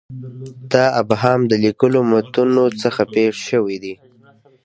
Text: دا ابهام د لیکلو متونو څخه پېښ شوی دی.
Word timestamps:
دا 0.71 0.85
ابهام 1.01 1.39
د 1.47 1.53
لیکلو 1.65 1.99
متونو 2.11 2.65
څخه 2.81 3.01
پېښ 3.13 3.33
شوی 3.49 3.77
دی. 3.83 3.93